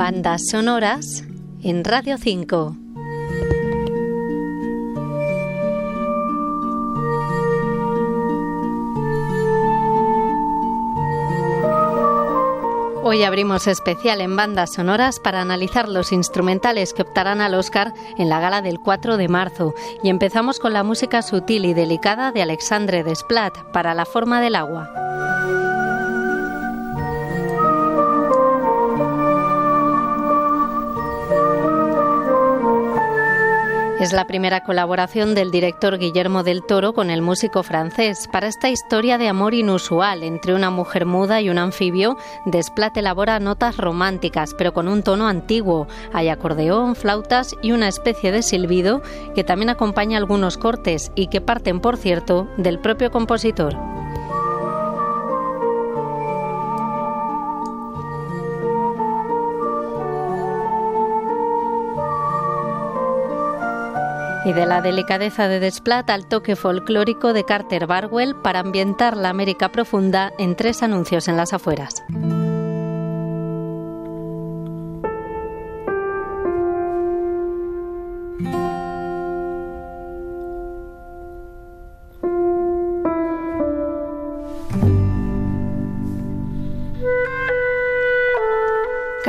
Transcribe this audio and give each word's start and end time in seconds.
Bandas 0.00 0.40
sonoras 0.50 1.24
en 1.62 1.84
Radio 1.84 2.16
5. 2.16 2.74
Hoy 13.02 13.24
abrimos 13.24 13.66
especial 13.66 14.22
en 14.22 14.34
bandas 14.36 14.72
sonoras 14.72 15.20
para 15.20 15.42
analizar 15.42 15.86
los 15.86 16.12
instrumentales 16.12 16.94
que 16.94 17.02
optarán 17.02 17.42
al 17.42 17.52
Oscar 17.52 17.92
en 18.16 18.30
la 18.30 18.40
gala 18.40 18.62
del 18.62 18.80
4 18.80 19.18
de 19.18 19.28
marzo 19.28 19.74
y 20.02 20.08
empezamos 20.08 20.60
con 20.60 20.72
la 20.72 20.82
música 20.82 21.20
sutil 21.20 21.66
y 21.66 21.74
delicada 21.74 22.32
de 22.32 22.40
Alexandre 22.40 23.04
Desplat 23.04 23.52
para 23.70 23.92
La 23.92 24.06
forma 24.06 24.40
del 24.40 24.54
agua. 24.54 25.29
Es 34.00 34.14
la 34.14 34.26
primera 34.26 34.64
colaboración 34.64 35.34
del 35.34 35.50
director 35.50 35.98
Guillermo 35.98 36.42
del 36.42 36.62
Toro 36.62 36.94
con 36.94 37.10
el 37.10 37.20
músico 37.20 37.62
francés. 37.62 38.28
Para 38.32 38.46
esta 38.46 38.70
historia 38.70 39.18
de 39.18 39.28
amor 39.28 39.52
inusual 39.52 40.22
entre 40.22 40.54
una 40.54 40.70
mujer 40.70 41.04
muda 41.04 41.42
y 41.42 41.50
un 41.50 41.58
anfibio, 41.58 42.16
Desplat 42.46 42.96
elabora 42.96 43.38
notas 43.40 43.76
románticas, 43.76 44.54
pero 44.56 44.72
con 44.72 44.88
un 44.88 45.02
tono 45.02 45.28
antiguo. 45.28 45.86
Hay 46.14 46.30
acordeón, 46.30 46.96
flautas 46.96 47.54
y 47.60 47.72
una 47.72 47.88
especie 47.88 48.32
de 48.32 48.42
silbido 48.42 49.02
que 49.34 49.44
también 49.44 49.68
acompaña 49.68 50.16
algunos 50.16 50.56
cortes 50.56 51.12
y 51.14 51.26
que 51.26 51.42
parten, 51.42 51.80
por 51.80 51.98
cierto, 51.98 52.48
del 52.56 52.78
propio 52.78 53.10
compositor. 53.10 53.76
Y 64.44 64.52
de 64.52 64.66
la 64.66 64.80
delicadeza 64.80 65.48
de 65.48 65.60
Desplat 65.60 66.08
al 66.10 66.26
toque 66.26 66.56
folclórico 66.56 67.32
de 67.32 67.44
Carter 67.44 67.86
Barwell 67.86 68.34
para 68.36 68.60
ambientar 68.60 69.16
la 69.16 69.28
América 69.28 69.70
profunda 69.70 70.32
en 70.38 70.56
tres 70.56 70.82
anuncios 70.82 71.28
en 71.28 71.36
las 71.36 71.52
afueras. 71.52 72.02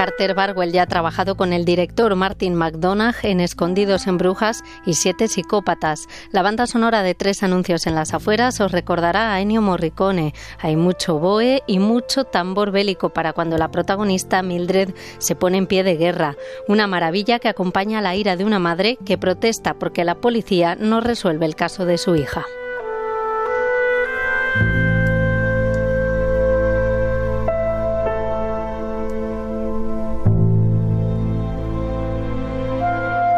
Carter 0.02 0.34
Barwell 0.34 0.72
ya 0.72 0.82
ha 0.82 0.88
trabajado 0.88 1.38
con 1.38 1.54
el 1.54 1.64
director 1.64 2.16
Martin 2.16 2.56
McDonagh 2.56 3.18
en 3.22 3.40
Escondidos 3.40 4.08
en 4.08 4.18
Brujas 4.18 4.64
y 4.84 4.96
Siete 4.96 5.28
Psicópatas. 5.28 6.08
La 6.32 6.42
banda 6.42 6.66
sonora 6.66 7.04
de 7.04 7.14
tres 7.14 7.44
anuncios 7.44 7.86
en 7.86 7.94
las 7.94 8.16
afueras 8.16 8.60
os 8.62 8.72
recordará 8.72 9.32
a 9.32 9.42
Ennio 9.42 9.62
Morricone. 9.62 10.34
Hay 10.58 10.76
mucho 10.76 11.20
boe 11.20 11.62
y 11.68 11.78
mucho 11.78 12.24
tambor 12.24 12.72
bélico 12.72 13.10
para 13.10 13.34
cuando 13.34 13.60
la 13.60 13.70
protagonista 13.70 14.42
Mildred 14.42 14.90
se 15.20 15.36
pone 15.36 15.60
en 15.60 15.68
pie 15.68 15.84
de 15.84 15.98
guerra. 15.98 16.36
Una 16.68 16.88
maravilla 16.88 17.38
que 17.38 17.50
acompaña 17.50 18.02
la 18.02 18.16
ira 18.16 18.36
de 18.36 18.44
una 18.44 18.58
madre 18.58 18.98
que 19.06 19.20
protesta 19.20 19.76
porque 19.76 20.04
la 20.04 20.16
policía 20.16 20.76
no 20.76 21.02
resuelve 21.02 21.46
el 21.46 21.56
caso 21.56 21.86
de 21.86 22.00
su 22.00 22.16
hija. 22.16 22.44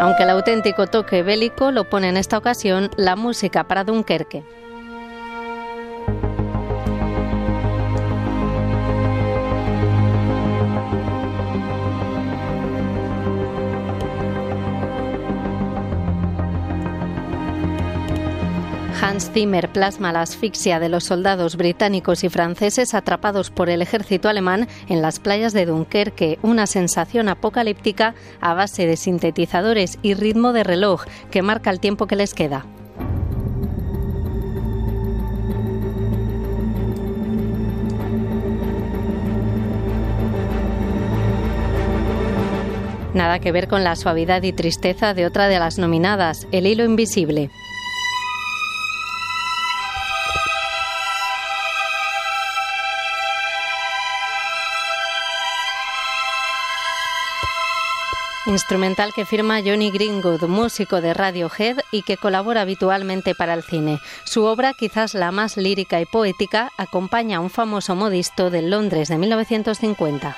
Aunque 0.04 0.24
el 0.24 0.32
auténtico 0.32 0.88
toque 0.88 1.24
bélico 1.24 1.72
lo 1.72 1.86
pone 1.86 2.10
en 2.10 2.18
esta 2.18 2.38
ocasión 2.38 2.92
la 2.98 3.16
música 3.16 3.64
para 3.64 3.86
Dunkerque. 3.86 4.44
Hans 19.04 19.32
Zimmer 19.34 19.68
plasma 19.68 20.14
la 20.14 20.22
asfixia 20.22 20.80
de 20.80 20.88
los 20.88 21.04
soldados 21.04 21.58
británicos 21.58 22.24
y 22.24 22.30
franceses 22.30 22.94
atrapados 22.94 23.52
por 23.52 23.70
el 23.70 23.82
ejército 23.82 24.30
alemán 24.30 24.70
en 24.88 25.02
las 25.02 25.20
playas 25.20 25.52
de 25.52 25.66
Dunkerque, 25.66 26.40
una 26.42 26.68
sensación 26.68 27.28
apocalíptica 27.28 28.16
a 28.40 28.54
base 28.54 28.88
de 28.88 28.96
sintetizadores 28.96 30.00
y 30.04 30.14
ritmo 30.14 30.54
de 30.54 30.64
reloj 30.64 31.04
que 31.32 31.42
marca 31.42 31.70
el 31.70 31.82
tiempo 31.82 32.08
que 32.08 32.16
les 32.16 32.34
queda. 32.34 32.66
Nada 43.14 43.40
que 43.40 43.52
ver 43.52 43.68
con 43.68 43.84
la 43.84 43.98
suavidad 43.98 44.44
y 44.44 44.54
tristeza 44.54 45.14
de 45.14 45.26
otra 45.26 45.50
de 45.50 45.60
las 45.60 45.78
nominadas, 45.78 46.48
El 46.54 46.68
hilo 46.68 46.86
invisible. 46.86 47.50
Instrumental 58.46 59.14
que 59.14 59.26
firma 59.26 59.62
Johnny 59.62 59.92
Greenwood, 59.92 60.44
músico 60.44 61.02
de 61.02 61.14
Radiohead 61.14 61.78
y 61.92 62.02
que 62.04 62.18
colabora 62.18 62.62
habitualmente 62.62 63.36
para 63.36 63.54
el 63.54 63.64
cine. 63.64 64.00
Su 64.26 64.44
obra, 64.46 64.74
quizás 64.74 65.14
la 65.14 65.32
más 65.32 65.58
lírica 65.58 66.02
y 66.02 66.06
poética, 66.06 66.72
acompaña 66.78 67.38
a 67.38 67.40
un 67.42 67.50
famoso 67.50 67.96
modisto 67.96 68.50
de 68.50 68.62
Londres 68.62 69.10
de 69.10 69.18
1950. 69.18 70.36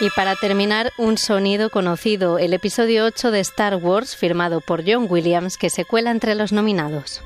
Y 0.00 0.10
para 0.16 0.34
terminar, 0.34 0.92
un 0.96 1.16
sonido 1.16 1.70
conocido, 1.70 2.40
el 2.40 2.54
episodio 2.54 3.04
8 3.04 3.30
de 3.30 3.38
Star 3.38 3.76
Wars, 3.76 4.16
firmado 4.16 4.60
por 4.60 4.82
John 4.84 5.06
Williams, 5.08 5.56
que 5.56 5.70
se 5.70 5.84
cuela 5.84 6.10
entre 6.10 6.34
los 6.34 6.50
nominados. 6.50 7.22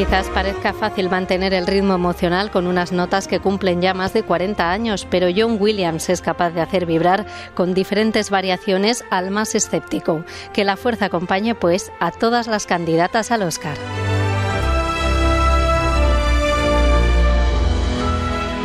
Quizás 0.00 0.30
parezca 0.30 0.72
fácil 0.72 1.10
mantener 1.10 1.52
el 1.52 1.66
ritmo 1.66 1.92
emocional 1.92 2.50
con 2.50 2.66
unas 2.66 2.90
notas 2.90 3.28
que 3.28 3.38
cumplen 3.38 3.82
ya 3.82 3.92
más 3.92 4.14
de 4.14 4.22
40 4.22 4.72
años, 4.72 5.06
pero 5.10 5.28
John 5.36 5.58
Williams 5.60 6.08
es 6.08 6.22
capaz 6.22 6.52
de 6.52 6.62
hacer 6.62 6.86
vibrar 6.86 7.26
con 7.52 7.74
diferentes 7.74 8.30
variaciones 8.30 9.04
al 9.10 9.30
más 9.30 9.54
escéptico. 9.54 10.24
Que 10.54 10.64
la 10.64 10.78
fuerza 10.78 11.04
acompañe, 11.04 11.54
pues, 11.54 11.92
a 12.00 12.12
todas 12.12 12.46
las 12.46 12.64
candidatas 12.64 13.30
al 13.30 13.42
Oscar. 13.42 13.76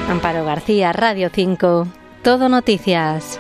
Amparo 0.10 0.46
García, 0.46 0.94
Radio 0.94 1.30
5. 1.34 1.86
Todo 2.24 2.48
Noticias. 2.48 3.35